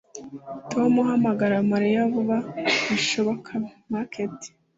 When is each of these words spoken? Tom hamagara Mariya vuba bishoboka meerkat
Tom 0.71 0.91
hamagara 1.09 1.55
Mariya 1.71 2.01
vuba 2.13 2.37
bishoboka 2.91 3.51
meerkat 3.89 4.37